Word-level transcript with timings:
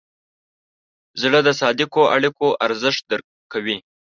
زړه 1.21 1.39
د 1.43 1.49
صادقو 1.59 2.03
اړیکو 2.15 2.47
ارزښت 2.65 3.01
درک 3.11 3.27
کوي. 3.53 3.77